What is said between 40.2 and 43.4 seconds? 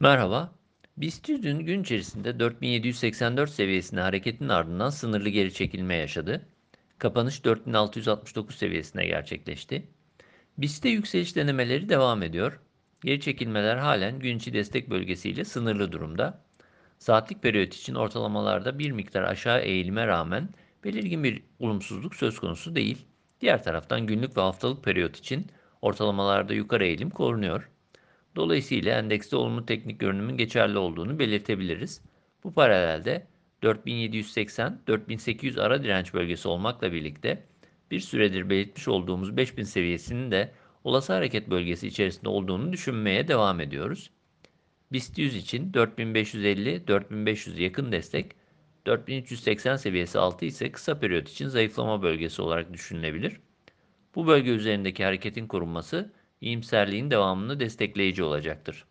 de olası hareket bölgesi içerisinde olduğunu düşünmeye